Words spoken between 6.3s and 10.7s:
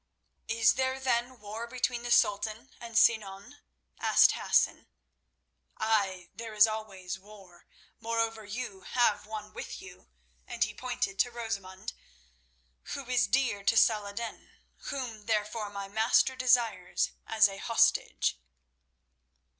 there is always war. Moreover, you have one with you," and